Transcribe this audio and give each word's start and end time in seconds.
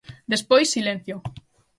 Despois, 0.33 0.73
silencio. 0.75 1.15